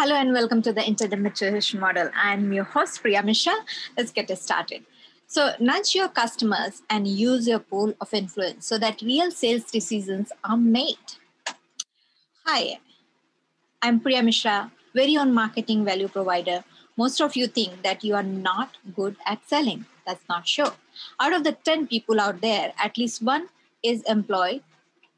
Hello 0.00 0.14
and 0.14 0.32
welcome 0.32 0.62
to 0.62 0.72
the 0.72 0.80
Interdimensional 0.80 1.80
Model. 1.80 2.08
I'm 2.14 2.52
your 2.52 2.62
host, 2.62 3.02
Priya 3.02 3.20
Mishra. 3.20 3.54
Let's 3.96 4.12
get 4.12 4.30
started. 4.38 4.84
So, 5.26 5.54
nudge 5.58 5.92
your 5.92 6.06
customers 6.08 6.82
and 6.88 7.08
use 7.08 7.48
your 7.48 7.58
pool 7.58 7.92
of 8.00 8.14
influence 8.14 8.64
so 8.64 8.78
that 8.78 9.02
real 9.02 9.32
sales 9.32 9.64
decisions 9.64 10.30
are 10.44 10.56
made. 10.56 11.16
Hi, 12.46 12.78
I'm 13.82 13.98
Priya 13.98 14.22
Mishra, 14.22 14.70
very 14.94 15.16
own 15.16 15.34
marketing 15.34 15.84
value 15.84 16.06
provider. 16.06 16.62
Most 16.96 17.20
of 17.20 17.34
you 17.34 17.48
think 17.48 17.82
that 17.82 18.04
you 18.04 18.14
are 18.14 18.22
not 18.22 18.76
good 18.94 19.16
at 19.26 19.48
selling. 19.48 19.84
That's 20.06 20.28
not 20.28 20.46
sure. 20.46 20.74
Out 21.18 21.32
of 21.32 21.42
the 21.42 21.56
10 21.64 21.88
people 21.88 22.20
out 22.20 22.40
there, 22.40 22.72
at 22.78 22.96
least 22.96 23.20
one 23.20 23.48
is 23.82 24.04
employed 24.04 24.62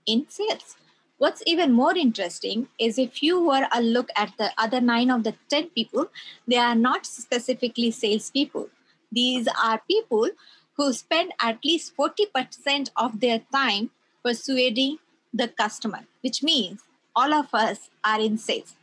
in 0.07 0.25
sales. 0.31 0.77
What's 1.20 1.42
even 1.45 1.73
more 1.73 1.95
interesting 1.95 2.69
is 2.79 2.98
if 2.98 3.23
you 3.23 3.45
were 3.45 3.66
a 3.74 3.83
look 3.83 4.09
at 4.16 4.33
the 4.38 4.52
other 4.56 4.80
nine 4.80 5.11
of 5.11 5.23
the 5.23 5.34
10 5.51 5.69
people, 5.74 6.06
they 6.48 6.56
are 6.56 6.74
not 6.74 7.05
specifically 7.05 7.91
salespeople. 7.91 8.70
These 9.12 9.47
are 9.62 9.83
people 9.87 10.30
who 10.78 10.95
spend 10.95 11.33
at 11.38 11.62
least 11.62 11.95
40% 11.95 12.88
of 12.97 13.20
their 13.20 13.42
time 13.52 13.91
persuading 14.25 14.97
the 15.34 15.48
customer, 15.48 16.06
which 16.23 16.42
means 16.42 16.80
all 17.14 17.34
of 17.34 17.52
us 17.52 17.91
are 18.02 18.19
in 18.19 18.39
sales. 18.39 18.75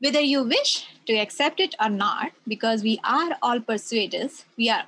Whether 0.00 0.22
you 0.22 0.42
wish 0.42 0.88
to 1.06 1.12
accept 1.14 1.60
it 1.60 1.76
or 1.80 1.88
not, 1.88 2.32
because 2.48 2.82
we 2.82 2.98
are 3.04 3.38
all 3.42 3.60
persuaders, 3.60 4.44
we 4.58 4.70
are 4.70 4.86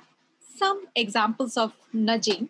some 0.57 0.87
examples 0.97 1.55
of 1.55 1.71
nudging. 1.93 2.49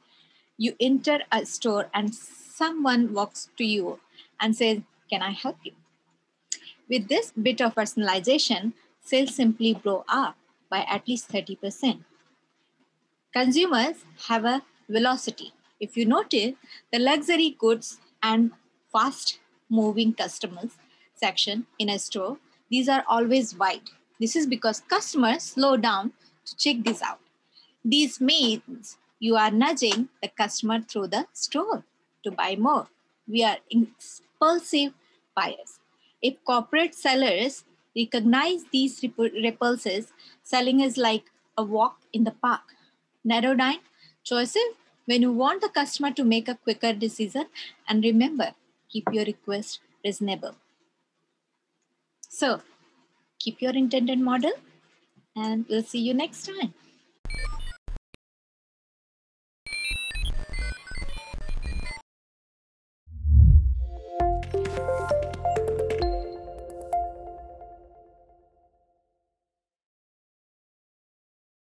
You 0.58 0.74
enter 0.80 1.20
a 1.32 1.46
store 1.46 1.92
and 1.94 2.16
someone 2.60 3.14
walks 3.14 3.50
to 3.58 3.64
you 3.64 4.00
and 4.42 4.56
says, 4.56 4.80
Can 5.10 5.22
I 5.22 5.32
help 5.32 5.58
you? 5.64 5.72
With 6.90 7.08
this 7.08 7.32
bit 7.32 7.62
of 7.62 7.76
personalization, 7.76 8.74
sales 9.02 9.36
simply 9.36 9.74
blow 9.74 10.04
up 10.10 10.36
by 10.70 10.80
at 10.80 11.08
least 11.08 11.32
30%. 11.32 12.04
Consumers 13.34 13.98
have 14.28 14.44
a 14.44 14.62
velocity. 14.90 15.54
If 15.80 15.96
you 15.96 16.06
notice, 16.06 16.56
the 16.92 17.00
luxury 17.00 17.56
goods 17.58 18.00
and 18.22 18.52
fast 18.92 19.40
moving 19.70 20.14
customers 20.14 20.72
section 21.16 21.66
in 21.78 21.90
a 21.90 22.00
store, 22.00 22.38
these 22.70 22.90
are 22.90 23.04
always 23.08 23.56
wide. 23.56 23.90
This 24.20 24.36
is 24.36 24.46
because 24.46 24.82
customers 24.82 25.44
slow 25.44 25.78
down 25.78 26.12
to 26.46 26.58
check 26.58 26.84
this 26.84 27.02
out. 27.02 27.20
This 27.86 28.20
means 28.20 28.98
you 29.20 29.36
are 29.38 29.52
nudging 29.52 30.10
the 30.22 30.30
customer 30.30 30.82
through 30.82 31.08
the 31.08 31.26
store 31.34 31.84
to 32.24 32.32
buy 32.32 32.56
more. 32.56 32.88
We 33.28 33.44
are 33.44 33.58
impulsive 33.70 34.94
buyers. 35.36 35.80
If 36.22 36.44
corporate 36.44 36.96
sellers 36.96 37.64
recognize 37.96 38.66
these 38.72 39.04
repulses, 39.18 40.12
selling 40.44 40.80
is 40.82 40.98
like 40.98 41.26
a 41.58 41.64
walk 41.64 42.00
in 42.14 42.24
the 42.24 42.32
park. 42.32 42.62
Narrow 43.24 43.54
down 43.54 43.80
choices 44.24 44.76
when 45.06 45.22
you 45.22 45.32
want 45.32 45.62
the 45.62 45.70
customer 45.70 46.12
to 46.12 46.24
make 46.24 46.48
a 46.48 46.56
quicker 46.56 46.94
decision. 46.94 47.46
And 47.88 48.04
remember, 48.04 48.54
keep 48.90 49.06
your 49.12 49.26
request 49.26 49.80
reasonable. 50.04 50.56
So, 52.30 52.62
keep 53.40 53.62
your 53.62 53.74
intended 53.74 54.20
model, 54.20 54.52
and 55.36 55.66
we'll 55.68 55.84
see 55.84 56.00
you 56.00 56.14
next 56.14 56.46
time. 56.46 56.74